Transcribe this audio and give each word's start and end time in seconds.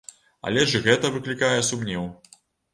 Але 0.51 0.63
ж 0.71 0.79
і 0.79 0.81
гэта 0.87 1.13
выклікае 1.17 1.61
сумнеў. 1.71 2.11